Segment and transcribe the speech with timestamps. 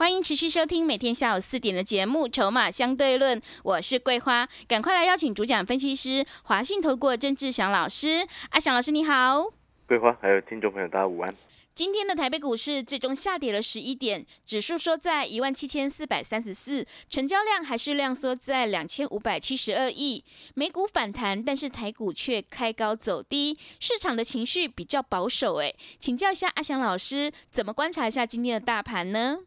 [0.00, 8.26] 欢迎持续收听每天下午四点的节目《筹码相对论》，我是桂花，赶快来邀请主讲分析师华信投顾郑志祥老师。
[8.48, 9.44] 阿祥老师你好，
[9.86, 11.36] 桂花还有听众朋友大家午安。
[11.74, 20.24] 今天的台北股市最终下跌了十一点，指数收在一万七千四百三十四，成交量还是量缩在两千五百七十二亿。
[20.54, 25.56] 美股反弹，但是台股却开高走低，市场的情绪比较保守。
[25.56, 29.40] 哎，请教一下阿祥老师，怎么观察一下今天的大盘呢？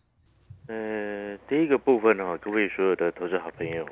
[0.67, 3.85] 呃，第一个部分呢，各位所有的投资好朋友，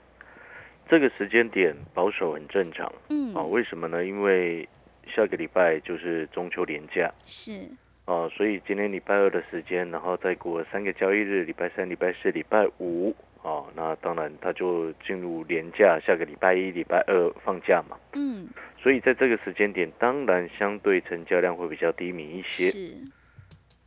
[0.88, 2.90] 这个时间点保守很正常。
[3.10, 4.06] 嗯，啊，为什么呢？
[4.06, 4.68] 因为
[5.06, 7.12] 下个礼拜就是中秋连假。
[7.26, 7.60] 是。
[8.06, 17.98] 哦，所以今天礼拜二的时间，然后再过三个交易日，礼拜三、礼拜四、礼拜五，哦，那当然它就进入连假，下个礼拜一、礼拜二放假嘛。
[18.14, 18.48] 嗯。
[18.82, 22.72] 所以在这个时间点，当然相对成交量会比较低迷一些。
[22.72, 22.96] 是。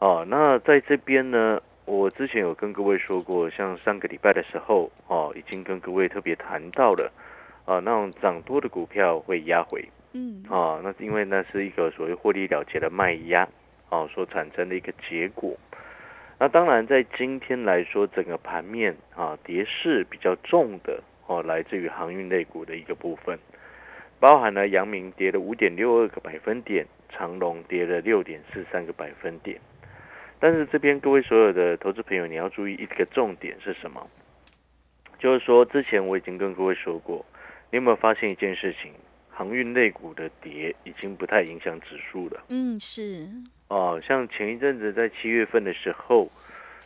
[0.01, 1.63] 哦，那在这边呢？
[1.87, 7.13] 我之前有跟各位说过，像上个礼拜的时候，哦，已经跟各位特别谈到了，
[7.67, 13.47] 啊，那种涨多的股票会压回，嗯，啊，那是因为那是一个所谓获利了结的卖压，
[13.91, 15.55] 哦，所产生的一个结果。
[16.39, 23.39] 那当然，在今天来说，整个盘面啊，跌势比较重的，哦，来自于航运类股的一个部分，
[24.19, 29.61] 包含了阳明跌了五点六二个百分点，长隆跌了六点四三个百分点。
[30.39, 34.07] 但是这边各位所有的投资朋友，你要注意一个重点是什么？
[35.19, 37.25] 就是说，之前我已经跟各位说过，
[37.71, 38.93] 你有没有发现一件事情？
[39.31, 42.45] 航运类股的跌已经不太影响指数了。
[42.49, 43.27] 嗯，是。
[43.69, 46.31] 哦，像前一阵子在七月份的时候，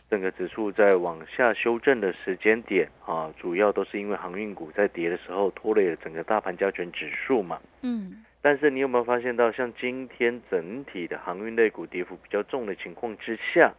[0.09, 7.59] 整个指数在往下修正的时间点啊，主要都是因为航运股在跌的时候拖累了整个大盘加权指数嘛。
[7.81, 8.23] 嗯。
[8.41, 13.73] 但是你有没有发现到，像今天整体的航运类股跌幅比较重的情况之下，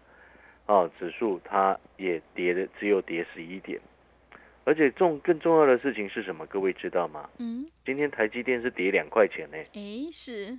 [0.66, 3.80] 啊，指数它也跌的只有跌十一点，
[4.64, 6.44] 而且重更重要的事情是什么？
[6.44, 7.30] 各位知道吗？
[7.38, 9.56] 嗯，今天台积电是跌两块钱呢。
[9.72, 10.58] 哎，是。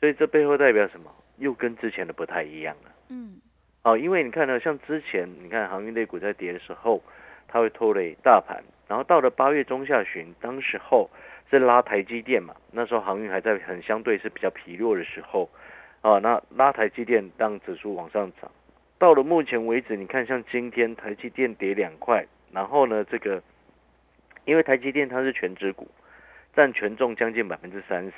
[0.00, 1.14] 所以这背后代表什么？
[1.36, 2.90] 又跟之前的不太一样了。
[3.10, 3.42] 嗯。
[3.82, 7.02] 哦，因为你看呢，像之前你看航运类股在跌的时候，
[7.46, 11.10] 它会拖累大盘，然后到了八月中下旬，当时候。
[11.50, 12.54] 是拉台积电嘛？
[12.72, 15.48] 那时候航运还在很相对是比较疲弱的时候，
[16.00, 18.50] 啊，那拉台积电让指数往上涨。
[18.98, 23.42] 到了目前为止，你看像今天台积电跌两块，然后呢，这个
[24.46, 25.86] 因为台积电它是全指股，
[26.56, 28.12] 占权重将近百分之三十，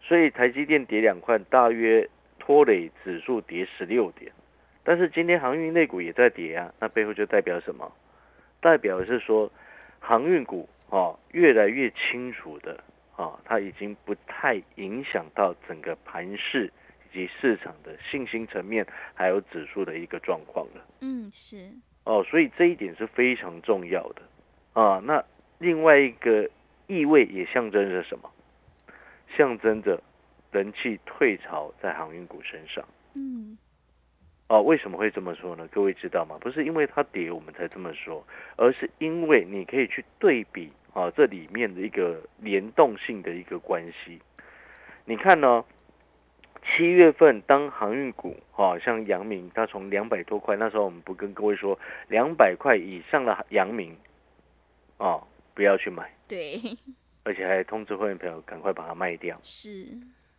[0.00, 2.08] 所以台积电跌两块，大约
[2.38, 4.32] 拖累指数跌十六点。
[4.82, 7.92] 但是今天航运类股也在跌啊，那背后就代表什么？
[8.60, 9.50] 代表是说
[10.00, 10.68] 航运股。
[10.94, 12.78] 哦，越来越清楚的
[13.16, 16.72] 啊，它已经不太影响到整个盘市
[17.10, 20.86] 以及市场的信心层面，还有指数的一个状况了。
[21.00, 21.68] 嗯，是。
[22.04, 24.22] 哦，所以这一点是非常重要的
[24.80, 25.02] 啊。
[25.04, 25.20] 那
[25.58, 26.48] 另外一个
[26.86, 28.30] 意味也象征着什么？
[29.36, 30.00] 象征着
[30.52, 32.84] 人气退潮在航运股身上。
[33.14, 33.58] 嗯。
[34.46, 35.66] 哦，为什么会这么说呢？
[35.72, 36.38] 各位知道吗？
[36.40, 38.24] 不是因为它跌我们才这么说，
[38.54, 40.70] 而是因为你可以去对比。
[40.94, 44.18] 啊，这里面的一个联动性的一个关系，
[45.04, 45.62] 你看呢？
[46.66, 51.78] 七月份当航运股，啊，像阳明，它从两百多块，那时候我们不跟各位说，
[52.08, 53.94] 两百块以上的阳明，
[54.96, 55.22] 啊，
[55.52, 56.10] 不要去买。
[56.26, 56.58] 对。
[57.22, 59.38] 而且还通知会员朋友赶快把它卖掉。
[59.42, 59.86] 是。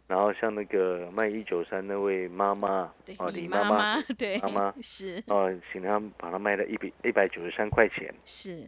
[0.07, 5.23] 然后像那个卖一九三那位妈妈，哦，李妈妈，对，妈妈是。
[5.27, 8.11] 哦，请他把它卖了一百一百九十三块钱。
[8.23, 8.67] 是。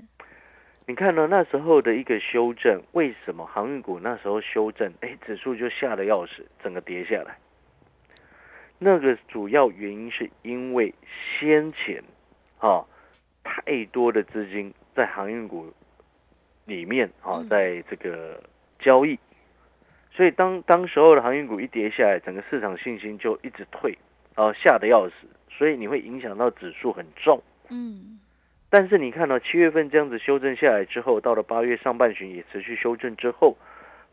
[0.90, 1.28] 你看呢？
[1.28, 7.38] 那时候的一个修正，为什么航运股那时候修正，哎，指数就吓得要死，整个跌下来。
[8.80, 10.96] 那个主要原因是因为
[11.38, 12.02] 先前，
[12.60, 12.86] 啊，
[13.44, 15.74] 太多的资金在航运股
[16.64, 18.42] 里面啊，在这个
[18.80, 19.20] 交易，
[20.14, 23.98] 所以当当时候的航运股一跌下来，整个市场信心就一直退，
[24.34, 27.44] 然后吓得要死，所以你会影响到指数很重。
[27.68, 28.22] 嗯。
[28.70, 33.58] 但是你看到七月份这样子修正下来之后，到了八月上半旬也持续修正之后，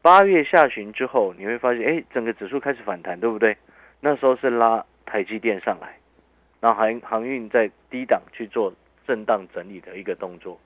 [0.01, 3.56] 八月下旬之后，你会发现，哎，整个指数开始反弹，对不对？
[4.01, 5.99] 那时候是拉台积电上来，
[6.61, 8.73] 然后航航运在低档去做
[9.06, 10.61] 震荡整理的一个动作，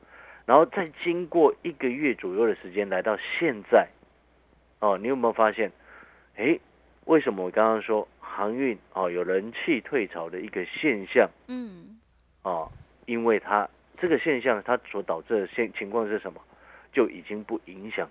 [0.44, 3.88] 然后再经过一个月左右的时间来到现在，
[4.81, 5.73] 哦，你有没有发现？
[6.37, 6.58] 哎，
[7.06, 11.29] 为什么我刚刚说航运哦有人气退潮的一个现象？
[11.46, 11.99] 嗯，
[12.43, 12.70] 哦，
[13.06, 13.69] 因为它
[14.00, 16.40] 这个现象它所导致的现情况是什么？
[16.92, 18.08] 就已经不影响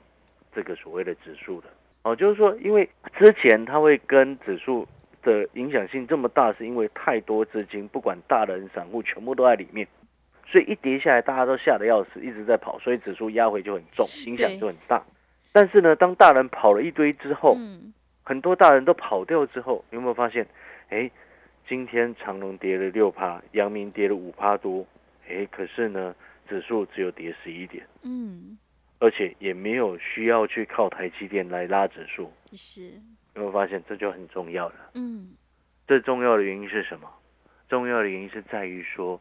[0.54, 1.66] 这个所谓的指数了。
[2.04, 2.88] 哦，就是说，因为
[3.18, 4.88] 之前它会跟指数
[5.24, 9.88] 的影响性这么大，是因为太多资金，不管大人散户全部都在里面，
[10.46, 15.04] 所以一跌下来，大家都吓得要死，一直在跑，所以指数压回就很重，影响就很大。
[15.52, 17.58] 但是呢，当大人跑了一堆之后，
[18.24, 20.48] 很多大人都跑掉之后，有没有发现？
[20.90, 21.10] 哎，
[21.68, 24.86] 今天长隆跌了六趴，阳明跌了五趴多，
[25.30, 26.16] 哎，可是呢，
[26.48, 28.58] 指数只有跌十一点，嗯，
[29.00, 32.92] 而且也没有需要去靠台积电来拉指数，是，
[33.36, 34.92] 有没有发现这就很重要了？
[34.94, 35.30] 嗯，
[35.88, 37.10] 最重要的原因是什么？
[37.70, 39.20] 重要的原因是在于说，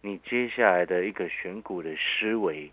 [0.00, 2.70] 你接下来的一个选股的思维，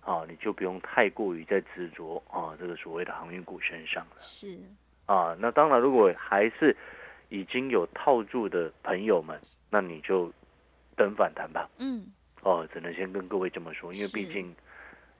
[0.00, 4.58] 啊，你就不用太过于在执着啊这个所谓的航运股身上了，是。
[5.06, 6.74] 啊，那当然，如果还是
[7.28, 9.38] 已经有套住的朋友们，
[9.68, 10.32] 那你就
[10.96, 11.68] 等反弹吧。
[11.76, 12.06] 嗯，
[12.44, 14.54] 哦，只能先跟各位这么说，因为毕竟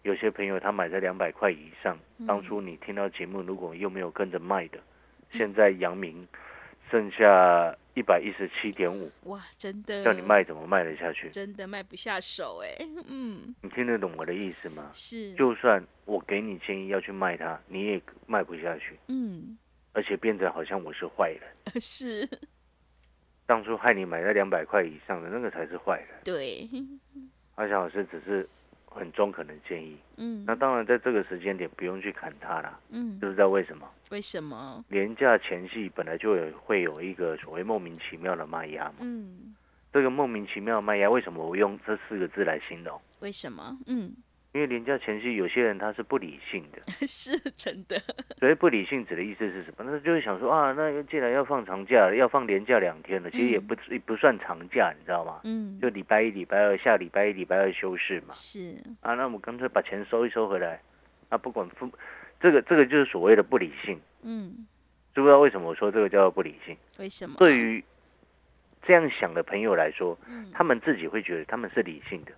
[0.02, 4.78] 有些朋友他买在两百块以上，当初你听到节目，如果又没有跟着卖的，
[5.32, 6.26] 现在阳明
[6.90, 11.30] 剩下一百一十七点五，哇，真的叫你卖怎么卖得下去？
[11.30, 14.90] 真的卖不下手哎，嗯，你听得懂我的意思吗？
[14.92, 18.96] 是，就算我给你建议要去卖它，你也卖不下去。
[19.08, 19.56] 嗯。
[19.96, 21.40] 而且变得好像我是坏人，
[21.80, 22.28] 是
[23.46, 26.08] 当初害你买在两百块以上的那个才是坏人。
[26.24, 26.68] 对，
[27.56, 28.48] 阿翔老师只是
[28.86, 29.96] 很中肯的建议。
[30.16, 32.80] 嗯，那当然在这个时间点不用去砍它了。
[32.90, 33.88] 嗯，知不知道为什么？
[34.10, 34.84] 为什么？
[34.88, 38.94] 廉价前戏本来就有会有一个所谓莫名其妙的卖压嘛。
[39.00, 39.54] 嗯，
[39.92, 43.00] 这个莫名其妙的卖压，为什么我用这四个字来形容？
[43.20, 43.76] 为什么？
[43.86, 44.14] 嗯。
[44.54, 48.00] 因为廉价前夕，有些人他是不理性的， 是真的。
[48.38, 49.82] 所以不理性指的意思是什么？
[49.84, 55.40] 那就是想说啊，那既然要放长假，要放年假两天了，其实也不也不算长假，你知道吗？
[55.42, 55.76] 嗯。
[55.80, 58.28] 就礼拜一、礼拜二，下礼拜一、礼拜二休市嘛。
[58.30, 58.76] 是。
[59.00, 60.80] 啊，那我们干脆把钱收一收回来，
[61.30, 61.90] 啊，不管付，
[62.40, 64.00] 这个这个就是所谓的不理性。
[64.22, 64.64] 嗯。
[65.16, 66.76] 知不知道为什么我说这个叫做不理性？
[67.00, 67.34] 为什么？
[67.38, 67.82] 对于
[68.86, 72.30] 这样想的朋友来说，嗯他们自己会觉得他们是理性的。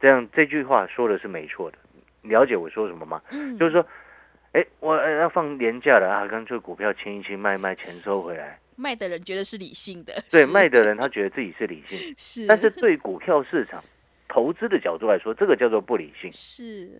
[0.00, 1.78] 这样这句话说的是没错的，
[2.22, 3.20] 了解我说什么吗？
[3.30, 3.86] 嗯，就是说，
[4.52, 8.58] 哎，我要放年假了啊，干脆股票清一清，卖卖，钱收回来。
[8.76, 12.46] 卖的人觉得是理性的，对，卖的人他觉得自己是理性， 是。
[12.46, 13.82] 但是对股票市场
[14.28, 16.30] 投资的角度来说，这个叫做不理性。
[16.30, 16.90] 是。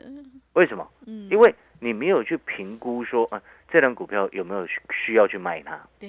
[0.54, 0.90] 为什么？
[1.06, 4.66] 嗯，因为你没有去评估说啊，这张股票有没有
[5.04, 5.78] 需要去卖它？
[6.00, 6.08] 对。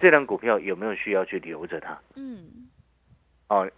[0.00, 1.98] 这张股票有没有需要去留着它？
[2.14, 2.68] 嗯。
[3.48, 3.68] 哦。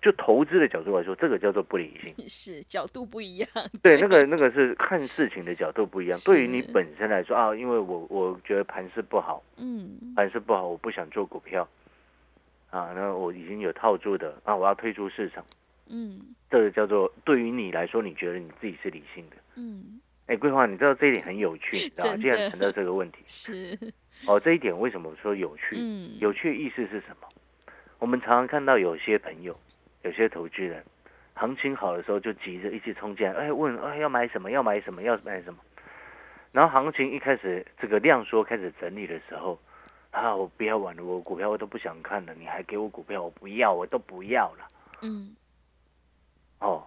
[0.00, 3.48] 就投资的角度来说，这个叫做不理性， 是角度不一样。
[3.82, 6.18] 对，那个那个是看事情的角度不一样。
[6.24, 11.68] 对于你本身来说啊，因为我我觉得盘势不好，嗯，盘势不好，我不想做股票，
[12.70, 15.44] 啊，那我已经有套住的啊，我要退出市场，
[15.88, 22.16] 嗯，这个叫做对于你来说，你觉得你自己是理性的，嗯，哎，桂花，你知道这一点很有趣，你知道？
[22.16, 23.76] 既然谈到这个问题， 是
[24.26, 25.76] 哦，这一点为什么说有趣？
[25.76, 27.28] 嗯，有趣的意思是什么？
[27.98, 29.58] 我们常常看到有些朋友。
[30.02, 30.84] 有些投资人，
[31.34, 34.50] 行情好的时候就急着一起冲进来，哎，问，哎，要买什么？
[34.50, 35.02] 要买什么？
[35.02, 35.58] 要买什么？
[36.52, 39.58] 然后行情一开始这个量缩开始整理的时候，
[40.10, 44.68] 啊，我不要玩了，我股票我都不想看了，你还给我股票，我不要，我都不要了。
[45.02, 45.34] 嗯。
[46.60, 46.82] 哦。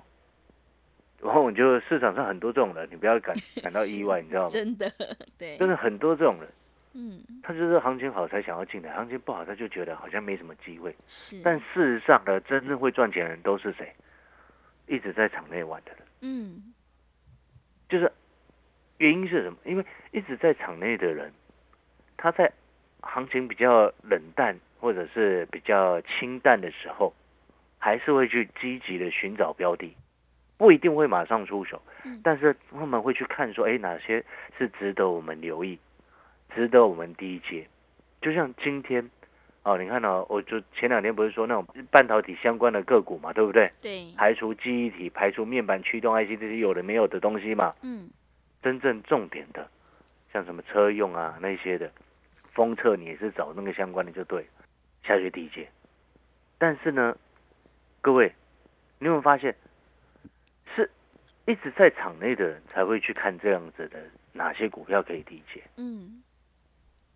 [1.22, 4.50] 然后我就市场上很多这种人，你不要感感到意外，你知道吗？
[4.52, 4.92] 真的，
[5.38, 6.50] 对，真的很多这种人。
[6.94, 10.96] 嗯，他就是行情好才想要进来，行情不好他就觉得好像没什么机会。
[11.08, 13.94] 是，但事实上呢，真正会赚钱的人都是谁？
[14.88, 16.02] 一直在场内玩的人。
[16.20, 16.74] 嗯，
[17.88, 18.12] 就是
[18.98, 19.58] 原因是什么？
[19.64, 21.32] 因为一直在场内的人，
[22.18, 22.52] 他在
[23.00, 27.14] 行情比较冷淡或者是比较清淡的时候，
[27.80, 29.96] 还是会去积极的寻找标的，
[30.58, 31.82] 不一定会马上出手，
[32.22, 34.24] 但是他们会去看说，哎，哪些
[34.58, 35.80] 是值得我们留意。
[36.54, 37.68] 值得我们第一阶，
[38.22, 39.10] 就像今天，
[39.64, 43.70] 哦，你看到，我就前两天不是说那种半导体相关的个股嘛，对不对？
[43.82, 44.14] 对。
[44.16, 47.74] 排除记忆体，排除面板驱动 IC 这些有的没有的东西嘛。
[47.82, 48.10] 嗯。
[48.62, 49.68] 真正重点的，
[50.32, 51.92] 像什么车用啊那些的，
[52.54, 54.46] 封测你也是找那个相关的就对，
[55.04, 55.68] 下去第一阶。
[56.60, 57.18] 但是呢，
[58.02, 58.32] 各位，
[59.00, 59.56] 你有没有发现，
[60.76, 60.90] 是
[61.48, 64.00] 一直在场内的人才会去看这样子的
[64.32, 65.64] 哪些股票可以低阶？
[65.78, 66.22] 嗯。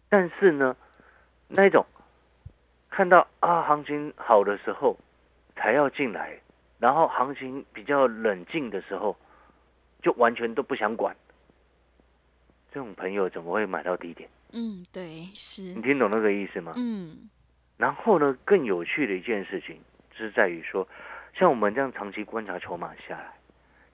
[0.09, 0.75] 但是呢，
[1.47, 1.85] 那种
[2.89, 4.97] 看到啊行情好的时候
[5.55, 6.39] 才要进来，
[6.79, 9.15] 然后行情比较冷静的时候，
[10.01, 11.15] 就完全都不想管。
[12.71, 14.29] 这种朋友怎么会买到低点？
[14.51, 16.73] 嗯，对，是你听懂那个意思吗？
[16.75, 17.29] 嗯。
[17.77, 19.79] 然后呢，更有趣的一件事情
[20.15, 20.87] 是在于说，
[21.33, 23.33] 像我们这样长期观察筹码下来，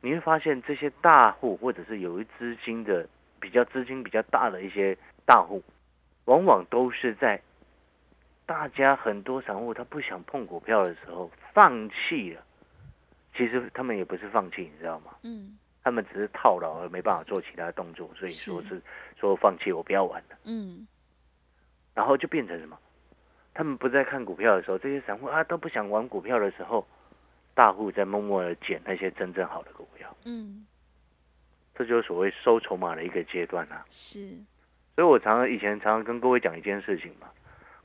[0.02, 3.08] 你会发现这些大户或者是有一资金的
[3.40, 5.64] 比较资金比较大的一些大户，
[6.32, 7.42] 往往都是在
[8.46, 12.42] 大家很多散户他不想碰股票的时候放弃了。
[13.36, 15.14] 其实他们也不是放弃，你知道吗？
[15.24, 15.58] 嗯。
[15.84, 18.82] 他们只是套牢而没办法做其他动作，所以说是
[19.20, 20.38] 说放弃，我不要玩了。
[20.46, 20.88] 嗯。
[21.94, 22.80] 然后就变成什么？
[23.54, 26.88] 他们不在看股票的时候，这些散户啊都不想玩股票的时候，
[27.54, 30.16] 大户在默默的捡那些真正好的股票。
[30.24, 30.66] 嗯，
[31.76, 33.84] 这就是所谓收筹码的一个阶段啊。
[33.90, 34.38] 是，
[35.02, 37.28] 所以我常常以前常常跟各位讲一件事情嘛，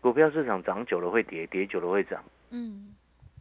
[0.02, 2.22] 股票市场涨久了会跌，跌久了会涨。
[2.50, 2.94] 嗯，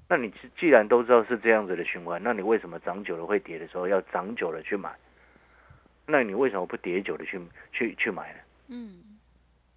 [0.07, 4.95] 那你既然都知道是这样子的循环，那你为什么涨久了会跌的时候要涨久了去买？
[6.05, 7.37] 那你为什么不跌久了去
[7.73, 8.39] 去去买呢？
[8.69, 8.93] 嗯。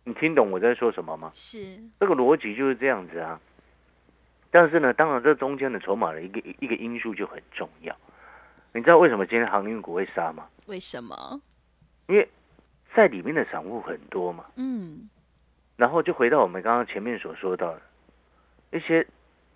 [0.04, 1.32] 你听懂我在说什么吗？
[1.34, 1.58] 是
[1.98, 3.40] 这个逻辑就是这样子啊。
[4.52, 7.96] 但是呢，当然这中间的筹码的一个一个因素就很重要。
[8.72, 10.46] 你知道为什么今天航运股会杀吗？
[10.66, 11.40] 为什么？
[12.06, 12.28] 因为
[12.98, 14.44] 在里面的散户很多嘛。
[14.56, 15.08] 嗯。
[15.76, 17.80] 然后就回到我们刚刚前面所说到的，
[18.76, 19.06] 一些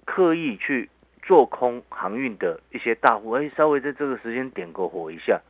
[0.04, 0.88] 刻意去
[1.24, 5.40] 做空航运的一些大户，哎，稍微在这个时间点过火一下，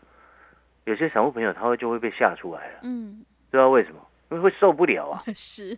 [0.86, 2.78] 有些散户朋友他会就会被吓出来了。
[2.84, 3.22] 嗯。
[3.50, 4.00] 知道为什么？
[4.30, 5.76] 因为会受不了啊， 是，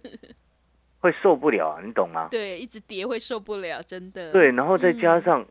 [1.01, 2.29] 会受不了啊，你懂吗？
[2.31, 4.31] 对，一直跌会受不了，真的。
[4.31, 5.45] 对，然后再加上，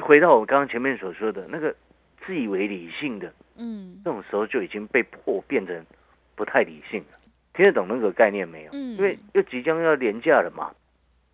[0.00, 1.76] 回到我刚刚前面所说的那个
[2.24, 5.84] 自以为理性的，嗯，这种时候就已经被迫变成
[6.38, 7.18] 不太理性了。
[7.52, 8.70] 听得懂那个概念没有？
[8.72, 10.70] 嗯，因为又即将要廉价了嘛，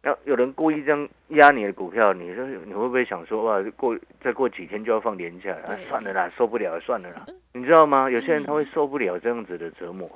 [0.02, 8.08] 要有人故意这样压你的股票，你说你会不会想说哇，过再过几天就要放廉价了，算了啦，受不了，算了啦，你知道吗？
[8.08, 10.10] 有些人他会受不了这样子的折磨。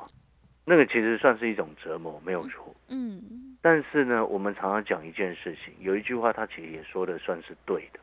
[0.64, 2.74] 那个其实算是一种折磨，没有错。
[2.88, 8.00] 嗯，但是呢，我们常常讲一件事情，有一句话，他其实也说的算是对的：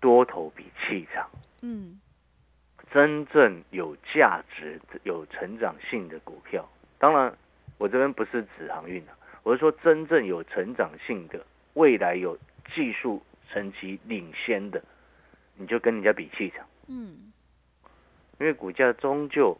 [0.00, 1.28] 多头比气场。
[1.62, 1.98] 嗯，
[2.92, 7.36] 真正有价值、有成长性的股票，当然，
[7.78, 9.12] 我这边不是指航运的，
[9.42, 12.38] 我是说真正有成长性的、未来有
[12.74, 14.82] 技术层级领先的，
[15.56, 16.66] 你就跟人家比气场。
[16.88, 17.32] 嗯，
[18.38, 19.56] 因为股价终究。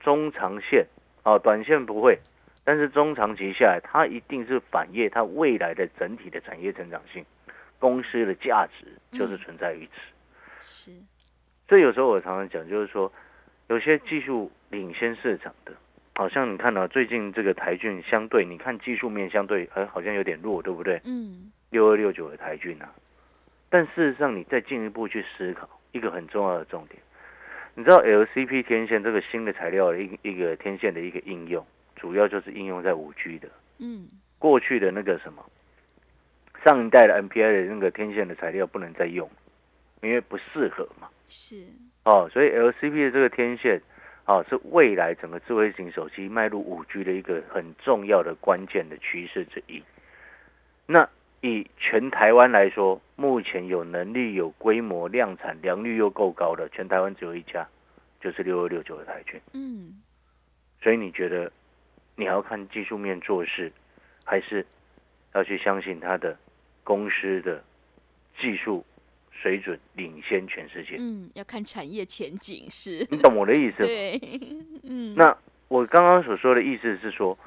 [0.00, 0.86] 中长线，
[1.24, 2.20] 啊，短线不会，
[2.62, 7.26] 但是中长期下来，它一定是反映它未来的整体的产业成长性，
[7.80, 8.86] 公司的价值
[9.18, 9.92] 就是存在于此。
[10.62, 10.92] 是，
[11.68, 13.12] 所以有时候我常常讲，就是说，
[13.68, 15.72] 有些技术领先市场的，
[16.14, 21.00] 好像你看到最近这个台骏相对，你看技术面相对，哎，好像有点弱，对不对？
[21.04, 21.52] 嗯。
[21.70, 22.88] 六二六九的台骏啊，
[23.68, 26.98] 但事实上，你再进一步去思考一个很重要的重点。
[27.74, 31.62] 你知道 LCP 天线这个新的材料的一一个天线的一个应用，
[31.94, 33.48] 主要就是应用在五 G 的。
[33.80, 34.08] 嗯，
[34.38, 35.44] 过去的那个什么，
[36.64, 39.28] 上一代的 MPI 的那个天线的材料不能再用，
[40.02, 41.08] 因为不适合嘛。
[41.26, 41.64] 是。
[42.04, 43.80] 哦，所以 LCP 的这个天线，
[44.24, 49.82] 哦，是未来整个智慧型手机迈入五 G 的一个很重要的关键的趋势之一。
[50.86, 51.08] 那
[51.40, 57.68] 以全台湾来说，目前有能力、有规模、量产、良率又够高的，全台湾只有一家，
[58.20, 59.40] 就是六二六九的台券。
[59.52, 60.00] 嗯，
[60.80, 61.52] 所以你觉得
[62.16, 63.70] 你要看技术面做事，
[64.24, 64.64] 还是
[65.34, 66.36] 要去相信他的
[66.82, 67.62] 公司的
[68.40, 68.84] 技术
[69.40, 70.96] 水准领先全世界？
[70.98, 73.06] 嗯，要看产业前景是。
[73.10, 73.86] 你懂我的意思吗？
[73.86, 74.20] 对，
[74.82, 75.14] 嗯。
[75.14, 75.36] 那
[75.68, 77.38] 我刚刚所说的意思是说。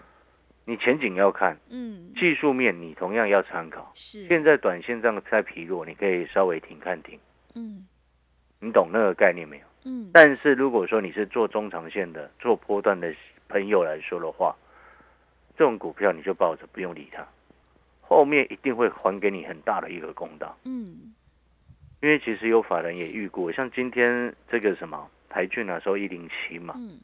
[0.63, 3.91] 你前景要看，嗯，技术面你同样要参考。
[3.95, 7.19] 是，现在短线上在疲弱，你可以稍微停看停。
[7.55, 7.87] 嗯，
[8.59, 9.63] 你懂那个概念没有？
[9.85, 10.11] 嗯。
[10.13, 13.13] 但是如果说你是做中长线的、做波段的
[13.49, 14.55] 朋友来说的话，
[15.57, 17.27] 这种股票你就抱着，不用理它，
[17.99, 20.55] 后面一定会还给你很大的一个公道。
[20.63, 21.11] 嗯。
[22.01, 26.99] 因为其实有法人也预估，像今天这个什么台骏啊，收一零七嘛，嗯，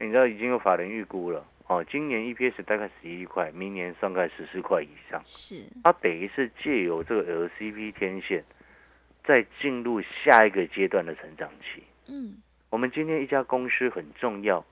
[0.00, 1.46] 你知道已经有法人预估了。
[1.66, 5.20] 哦，今年 EPS 大概十一块，明年上概十四块以上。
[5.26, 8.42] 是，它等于是借由这个 LCP 天线，
[9.22, 11.82] 再进入下一个阶段的成长期。
[12.06, 12.38] 嗯，
[12.70, 14.64] 我们今天一家公司很重要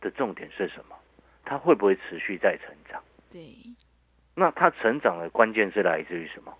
[0.00, 0.96] 的重点是什么？
[1.44, 3.00] 它会不会持续在成长？
[3.30, 3.54] 对。
[4.34, 6.52] 那它成长的关键是来自于什么？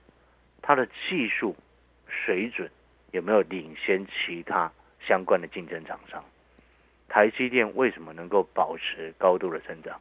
[0.62, 1.56] 它的技术
[2.24, 2.70] 水准
[3.12, 4.70] 有没有领先其他
[5.06, 6.24] 相关的竞争厂商？
[7.08, 10.00] 台积电为什么能够保持高度的增长？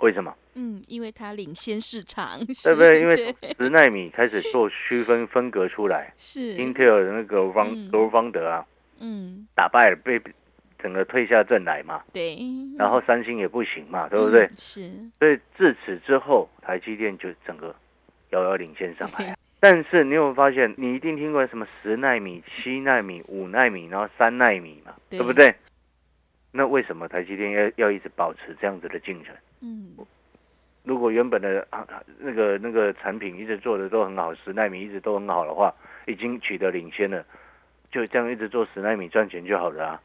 [0.00, 0.36] 为什么？
[0.54, 3.00] 嗯，因为它领先市场，对不对？
[3.00, 8.66] 因为十纳米开始做区分分隔出来，是 Intel 的那个方格方德啊，
[9.00, 10.20] 嗯，打败了，被
[10.78, 12.02] 整个退下阵来嘛。
[12.12, 12.38] 对。
[12.78, 14.46] 然后三星也不行嘛，对不对？
[14.58, 14.90] 是。
[15.18, 17.74] 所以自此之后，台积电就整个
[18.32, 19.34] 遥遥领先上来。
[19.58, 25.54] 但是你有没有发现，你一定听过什么十纳米、七纳米、五纳米，然后三纳米嘛，对不对？
[26.52, 29.34] 那为什么台积电要要一直保持这样子的进程？
[29.60, 29.96] 嗯，
[30.84, 31.86] 如果原本的啊
[32.18, 35.74] 那个那个产品一直做的都很好，十纳米一直都很好的话，
[36.06, 37.24] 已经取得领先了，
[37.90, 40.02] 就这样一直做十纳米赚钱就好了啊？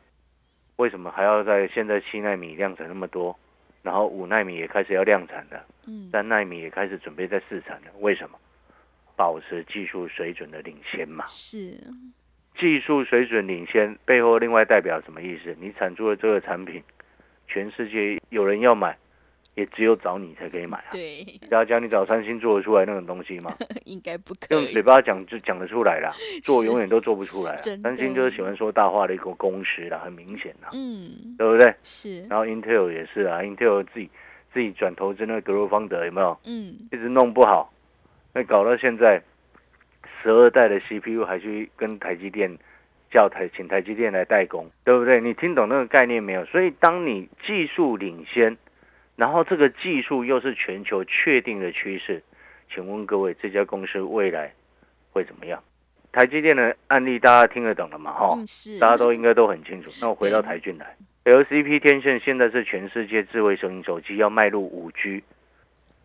[0.77, 3.37] 为什么还要在现在七纳米量产那么多，
[3.83, 7.91] 然后五纳米也开始要量产了，嗯，三纳米也开始准备在试产了？
[7.99, 8.37] 为什么？
[9.15, 11.25] 保持技术水准的领先嘛？
[11.27, 11.77] 是。
[12.57, 15.55] 技术水准领先背后，另外代表什么意思？
[15.59, 16.83] 你产出的这个产品，
[17.47, 18.95] 全世界有人要买，
[19.55, 20.91] 也只有找你才可以买啊。
[20.91, 23.51] 对，大家讲你找三星做得出来那种东西吗？
[23.85, 24.63] 应该不可以。
[24.63, 26.11] 用嘴巴讲就讲得出来啦，
[26.43, 27.55] 做永远都做不出来。
[27.81, 30.69] 三星就是喜欢说大话的一个公司啦，很明显啦。
[30.73, 31.73] 嗯，对不对？
[31.81, 32.21] 是。
[32.23, 34.09] 然后 Intel 也是啊，Intel 自己
[34.53, 36.37] 自己转投资那个格罗方德有没有？
[36.45, 37.73] 嗯，一直弄不好，
[38.33, 39.21] 那搞到现在。
[40.23, 42.55] 十二代的 CPU 还去跟台积电
[43.09, 45.19] 叫台，请台积电来代工，对不对？
[45.19, 46.45] 你听懂那个概念没有？
[46.45, 48.55] 所以当你技术领先，
[49.15, 52.21] 然后这个技术又是全球确定的趋势，
[52.71, 54.53] 请问各位，这家公司未来
[55.11, 55.59] 会怎么样？
[56.11, 58.11] 台积电的案例大家听得懂了吗？
[58.11, 58.37] 哈，
[58.79, 59.89] 大家都应该都很清楚。
[59.99, 60.95] 那我回到台俊来
[61.25, 65.23] ，LCP 天线现在是全世界智慧手机手机要迈入五 G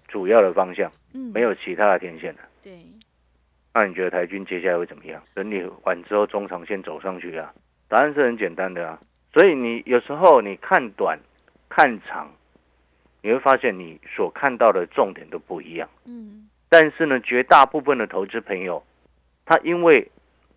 [0.09, 2.41] 主要的方向，嗯，没有其他的天线了。
[2.63, 2.73] 对。
[3.75, 5.23] 那你觉得台军接下来会怎么样？
[5.35, 7.53] 整理完之后，中长线走上去啊？
[7.89, 8.99] 答案是很简单的啊。
[9.33, 11.19] 所以你有时候你看短、
[11.69, 12.33] 看长，
[13.21, 15.89] 你会发现你所看到的重点都不一样。
[16.07, 16.49] 嗯。
[16.69, 18.83] 但是呢，绝大部分的投资朋友，
[19.45, 20.11] 他因为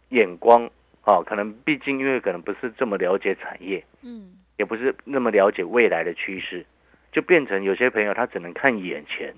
[0.09, 0.65] 眼光
[1.01, 6.65] 啊，可能毕竟因为可能不是这么了解产业，嗯，也不是那么了解未来的趋势，
[7.11, 9.35] 就变成有些朋友他只能看眼前，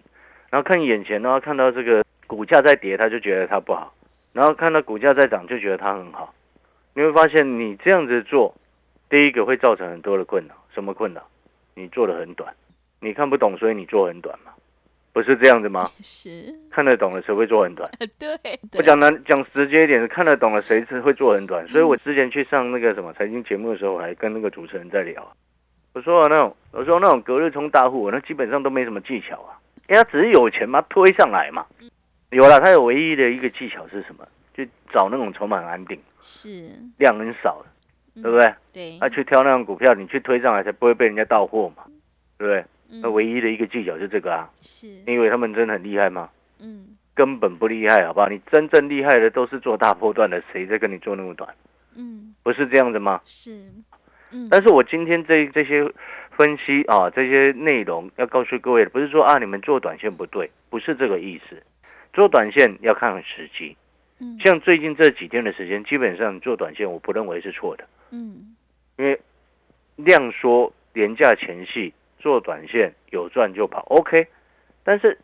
[0.52, 2.04] 然后看眼前，然后看到这个。
[2.28, 3.92] 股价在跌，他就觉得它不好；
[4.32, 6.34] 然后看到股价在涨，就觉得它很好。
[6.94, 8.56] 你会发现，你这样子做，
[9.10, 10.56] 第一个会造成很多的困扰。
[10.74, 11.22] 什么困扰？
[11.76, 12.54] 你做的很短，
[13.02, 14.54] 你看不懂，所以你做很短嘛？
[15.12, 15.92] 不是这样子吗？
[16.00, 16.56] 是。
[16.70, 17.92] 看得懂了，谁会做很短？
[18.18, 18.30] 对。
[18.78, 21.68] 我讲难，讲直接一点，看得懂了，谁是会做很短？
[21.68, 25.36] 所以我之前去上那个什么财经节目的时候，我还跟那个主持人在聊。
[25.92, 29.60] 我说那种，我说那种隔日冲大户，那基本上都没什么技巧啊，
[29.92, 31.66] 因为他只是有钱嘛，推上来嘛。
[32.30, 34.26] 有了，他有唯一的一个技巧是什么？
[34.54, 38.54] 就找那种筹码安定，是量很少的，对不对？
[38.72, 41.84] 对，他去挑那种股票，你去推上来才不会被人家到货嘛，
[42.38, 42.64] 对不对？
[43.02, 44.50] 那唯一的一个技巧是这个啊。
[44.62, 46.30] 是，你以为他们真的很厉害吗？
[46.60, 48.30] 嗯，根本不厉害，好不好？
[48.30, 51.54] 你真正厉害的都是做大波段的，谁在跟你做那么短？
[51.98, 53.20] 嗯，不是这样子吗？
[53.26, 53.68] 是，
[54.32, 54.48] 嗯。
[54.50, 55.84] 但是我今天这这些
[56.32, 61.62] 分析啊，这些内容要告诉各位的，不是说啊你们做短线不对，不是这个意思。
[62.14, 63.78] 做短线要看时机，
[64.20, 68.54] 嗯，像最近这几天的时间，基本上做短线我不认为是错的，嗯，
[68.98, 69.18] 因为
[69.96, 74.28] 量缩廉价前戏做短线有赚就跑，OK，
[74.84, 75.18] 但是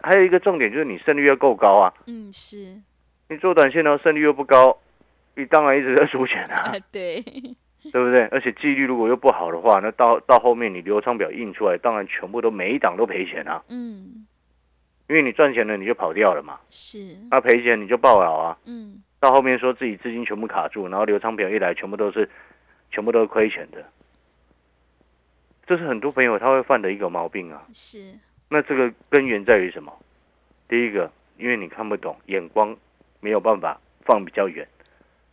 [0.00, 2.76] 还有一个重点就是你胜率要够高啊，嗯，是，
[3.28, 4.76] 你做短线呢胜率又不高，
[5.36, 7.24] 你当然一直在输钱啊， 对，
[7.90, 8.26] 对不对？
[8.26, 14.26] 而且纪律如果又不好的话，那到到后面你流仓表印出来，当然全部都每一档都赔钱啊，嗯。
[15.08, 16.58] 因为你赚钱了，你就跑掉了嘛。
[16.70, 17.16] 是。
[17.30, 18.56] 那赔钱你就爆了啊。
[18.64, 19.02] 嗯。
[19.20, 22.28] 到后面说自己资金全部卡住，然后流仓表一来，全部都是，
[22.90, 23.84] 全部都是亏钱的。
[25.66, 27.62] 这是很多朋友他会犯的一个毛病啊。
[27.74, 28.18] 是。
[28.48, 29.92] 那这个根源在于什么？
[30.68, 32.74] 第一个，因为你看不懂，眼光
[33.20, 34.66] 没有办法放比较远，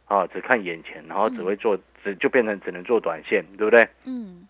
[0.09, 3.87] 啊，只看眼前，然后只会做，只就变成只能做短线，对不对？
[4.03, 4.45] 嗯。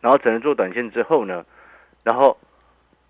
[0.00, 1.44] 然后只能做短线之后呢，
[2.04, 2.38] 然后。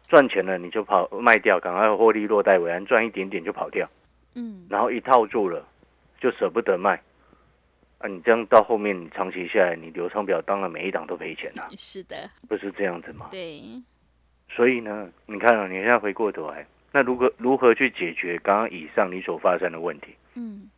[0.07, 3.89] 赚钱了你就跑卖掉，赶快获利落袋为安，赚一点点就跑掉，
[4.35, 5.67] 嗯，然后一套住了
[6.21, 7.01] 就舍不得卖，
[7.99, 13.29] 啊，你这样到后面你长期下来，你流仓表当然每一档都赔钱了， 是的，不是这样子吗？
[13.33, 13.63] 对，
[14.51, 20.15] 所以呢，你看啊，你现在回过头来，那如何如何去解决刚刚以上你所发生的问题？
[20.35, 20.69] 嗯，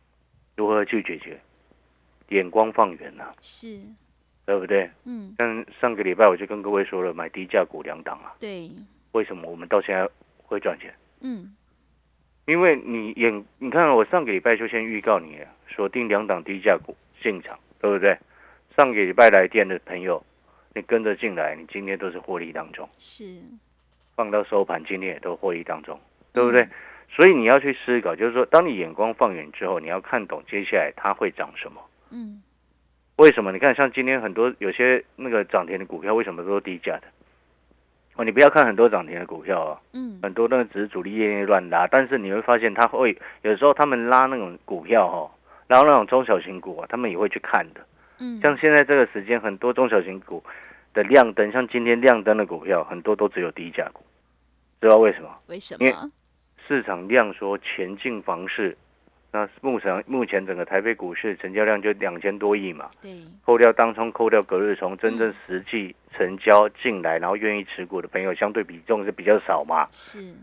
[0.57, 1.39] 如何去解决？
[2.29, 3.79] 眼光放远了，是，
[4.45, 4.89] 对不对？
[5.05, 8.69] 嗯，像上个礼拜我就跟各位说了，买低价股两档啊，对。
[9.13, 10.09] 为什么我们到现在
[10.43, 10.93] 会赚钱？
[11.21, 11.55] 嗯，
[12.45, 15.39] 因为你眼，你看我上个礼拜就先预告你
[15.69, 16.93] 锁定两档低价股
[17.23, 18.17] 进场，对不对？
[18.75, 20.21] 上个礼拜来电的朋友，
[20.75, 22.87] 你跟着进来，你今天都是获利当中。
[22.97, 23.39] 是，
[24.15, 25.97] 放到收盘，今天也都获利当中，
[26.33, 26.67] 对不对？
[27.09, 31.81] 所以你要去思考，就是说，当你眼光放远之后，你要看懂接下来它会涨什么。
[32.11, 32.41] 嗯。
[33.15, 33.51] 为什么？
[33.51, 37.07] 你看，像今天很多有些那个涨停的股票，为什么都是低价的？
[38.15, 45.31] 哦，你不要看很多涨停的股票啊，嗯，很多那个只是主力业乱拉，但是你会发现，他会有时候他们拉那种股票哈，
[45.65, 47.81] 然后那种中小型股啊，他们也会去看的。
[48.19, 50.43] 嗯，像现在这个时间，很多中小型股
[50.93, 54.03] 的亮灯，像今天亮灯的股票，很多都只有低价股，
[54.79, 55.29] 知道为什么？
[55.47, 56.11] 为什么？
[56.67, 58.77] 市场量说前进房市。
[59.29, 63.11] 那目前目前整个台北股市成交量就两千多亿嘛，对，
[63.45, 70.33] 扣掉当冲，扣掉隔日冲，真正实际成交进来，然后愿意持股的朋友相对比重是比较少嘛，是，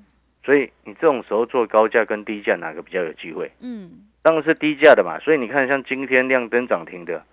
[0.44, 3.50] 所以你这种时候做高价跟低价哪个比较有机会？
[3.60, 3.90] 嗯，
[4.22, 7.24] 当然是低价的嘛，所以你看像今天亮灯涨停的，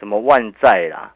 [0.00, 1.14] 什么万债啦，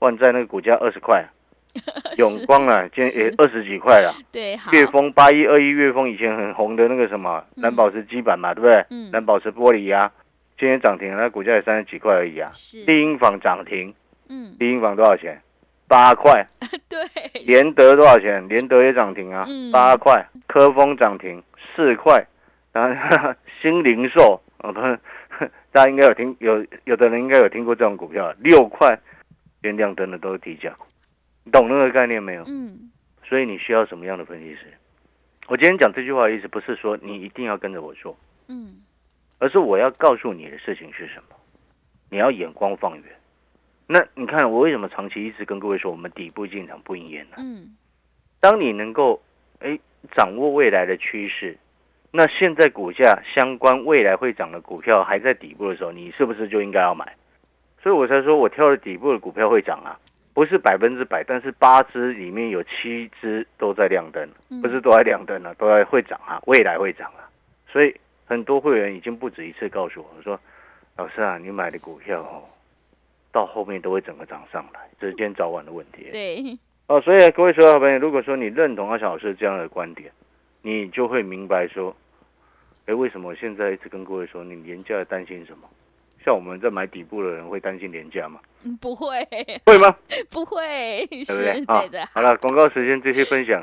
[0.00, 1.24] 万债那个股价二十块。
[2.18, 4.14] 永光啊，今天也二十几块了。
[4.30, 8.84] 对，岳峰八一二一，岳峰以前很红的那个什么蓝宝石基板嘛，对不对？
[8.90, 9.10] 嗯。
[9.10, 10.10] 蓝宝石玻璃呀，
[10.58, 12.50] 今天涨停，那股价也三十几块而已啊。
[12.52, 12.84] 是。
[12.84, 13.94] 低音房涨停。
[14.28, 14.54] 嗯。
[14.58, 15.40] 低音房多少钱？
[15.88, 16.46] 八块。
[16.88, 16.98] 对。
[17.44, 18.46] 联德多少钱？
[18.48, 20.26] 联德也涨停啊，八块。
[20.46, 21.42] 科峰涨停
[21.74, 22.26] 四块。
[22.72, 24.72] 然后新零售，哦，
[25.72, 28.98] 大家应该有听有有的人应该有听过这种股票，六块。
[29.62, 30.84] 连亮灯的都是低价股。
[31.50, 32.44] 懂那个概念没有？
[32.46, 32.90] 嗯，
[33.24, 34.66] 所以你需要什么样的分析师？
[35.48, 38.76] 我今天讲这句话的意思不是说你一定要跟着我做，嗯，
[39.38, 41.36] 而是我要告诉你的事情是什么？
[42.10, 43.04] 你要眼光放远。
[43.88, 47.36] 那你看我为什么长期一直跟各位说我们底部进场不应验呢？
[47.38, 47.76] 嗯，
[48.38, 49.20] 当你能够
[49.58, 49.78] 哎
[50.14, 51.58] 掌握未来的趋势，
[52.12, 57.16] 那现在股价相关未来会涨的股票还在底部的时候，你是不是就应该要买？
[57.82, 59.98] 所以我才说我挑了底部的股票会涨啊。
[60.34, 64.28] 不是百分之百，但是八只里面有七只都在亮灯，
[64.62, 67.28] 不是都在亮灯了，都在会涨啊，未来会涨啊。
[67.68, 70.40] 所以很多会员已经不止一次告诉我说
[70.96, 72.44] ：“老师啊，你买的股票哦，
[73.30, 76.58] 到后面都会整个涨上来，这是今天早晚的问题。”对。
[76.86, 80.10] 哦，所以各位所有好朋友，如果说你认同阿小老师这样的观点，
[80.62, 81.94] 你就会明白说
[82.86, 85.68] ：“哎，为什么现在一直跟各位说，你廉价担心什么？”
[86.24, 88.40] 像我们在买底部的人会担心廉价吗？
[88.64, 89.16] 嗯，不会。
[89.66, 89.94] 会吗？
[90.30, 91.64] 不会，对不对？
[91.64, 92.06] 对的。
[92.14, 93.62] 好了，广告时间这些分享，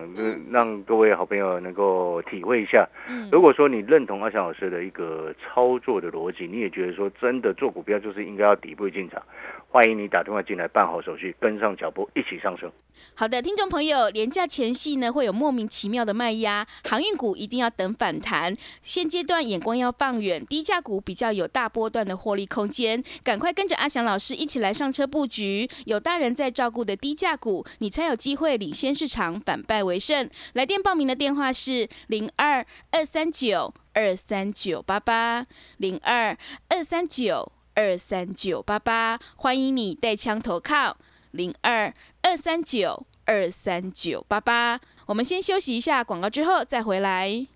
[0.51, 2.87] 让各位好朋友能够体会一下。
[3.07, 9.21] 嗯，如果说你认同阿翔老师的一个操作的逻辑，你也觉得说真的做股票就是应该要底部进场。
[9.71, 12.71] 欢迎你打电话进来办好手续，跟上脚步，一起上车。
[13.13, 18.57] 好的，听众朋友，廉价前夕呢会有莫名其妙的卖压，航运股一定要等反弹。
[18.81, 25.69] 现阶段眼光要放远，低价股比较有大波段的获利空间，赶快跟着阿翔老师一起来上车布局。
[25.85, 30.27] 有大人在照顾的低价股，你才有机会领先市场，反败为胜。
[30.53, 35.45] 来电报名的电话是零二二三九二三九八八
[35.77, 36.35] 零二
[36.69, 37.51] 二三九。
[37.75, 40.97] 二三九八八，欢迎你带枪投靠
[41.31, 44.79] 零二二三九二三九八八。
[45.07, 47.47] 我们先休息一下广告，之后再回来。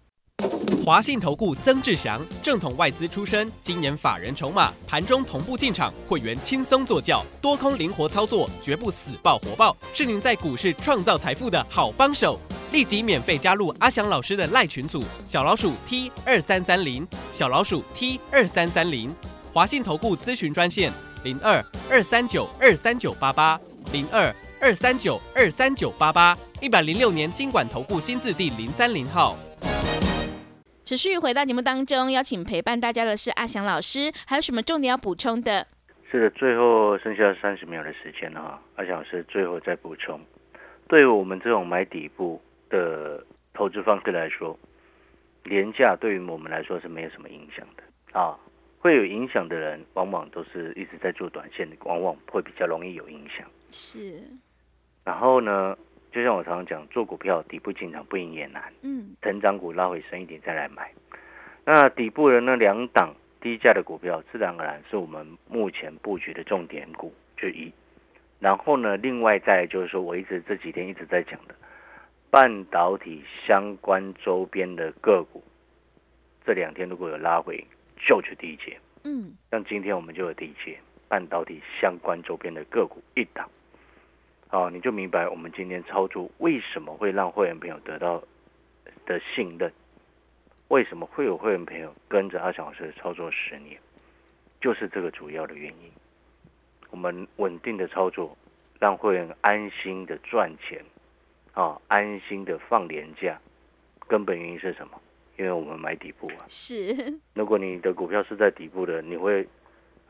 [0.83, 12.37] 华信投顾曾志祥，正统外资出身，今年法人筹码，盘中同步进场，会员轻松做教，多空灵活操作，绝不死爆活爆，是您在股市创造财富的好帮手。
[12.73, 19.15] 立即免费加入阿祥老师的赖群组，小老鼠 T 二三三零，小老鼠 T 二三三零。
[19.53, 20.91] 华信投顾咨询专线
[21.23, 23.55] 零二二三九二三九八八
[23.91, 29.37] 零二二三九二三九八八一百零六年经管投顾新字第零三零号。
[30.83, 35.67] 持续回到节目当中，邀请陪伴大家的是阿翔老师，还有什么重点要补充的？
[36.09, 40.19] 是的，最后剩下三十秒的时间了阿翔老师最后再补充，
[40.87, 44.57] 对于我们这种买底部的投资方式来说，
[45.43, 48.35] 廉价对于我们来说是没有什么影响的啊。
[48.83, 53.47] 会有影响的人，往往都是一直在做短线的，往往会比较容易有影响。
[53.71, 54.21] 是。
[55.05, 55.77] 然后呢，
[56.11, 58.61] 就像我常常讲，做股票底部进场不赢也难。
[58.81, 59.15] 嗯。
[59.21, 60.91] 成长股拉回深一点再来买。
[61.63, 67.71] 那底部的那两档低价的股票，自然而然是我们目前布局的重点股之一。
[68.41, 71.55] 然后呢，另外再就是说，我一直这几天一直在讲的
[72.29, 75.41] 半导体相关周边的个股，
[76.45, 77.65] 这两天如果有拉回。
[78.05, 83.49] 就去第一节，嗯，像今天我们就有第一节半导体相关周边的个股一档，
[84.49, 88.21] 哦，你就明白我们今天操作为什么会让会员朋友得到
[89.05, 89.71] 的信任，
[90.67, 93.79] 为什么会有会员朋友跟着阿翔老师操作十年，
[94.59, 95.91] 就是这个主要的原因。
[96.89, 98.37] 我们稳定的操作，
[98.79, 100.83] 让会员安心的赚钱，
[101.53, 103.39] 啊安心的放年假，
[104.07, 105.01] 根本原因是什么？
[105.37, 106.45] 因为我们买底部啊。
[106.47, 106.95] 是。
[107.33, 109.47] 如果你的股票是在底部的，你会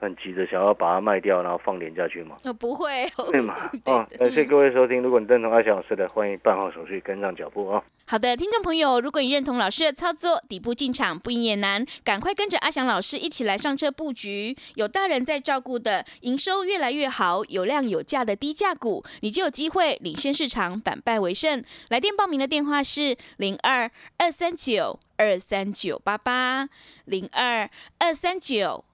[0.04, 2.38] 很急着想要把它卖掉，然后放廉价去吗？
[2.44, 3.10] 呃，不会。
[3.32, 3.72] 对嘛？
[3.86, 5.02] 哦，感谢各位收听。
[5.02, 7.82] 如果你认同阿翔老师的，欢迎办好手续，跟上脚步啊。
[8.06, 14.54] 好的，听众朋友，如果你认同老师的操作，底部进场不赢也难，赶快跟着阿翔老师一起来上车布局。
[14.76, 21.64] 有大人在照顾的，营收越来越好，有量有价的低价股，你就有机会领先市场，反败为胜。
[21.90, 26.68] 来电报名的电话是零二二三九二三九八八
[27.06, 28.84] 零二二三九